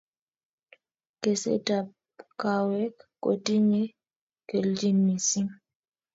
kesetap 1.21 1.87
kawek 2.41 2.95
kotinye 3.23 3.83
keljin 4.49 4.97
missing 5.05 5.51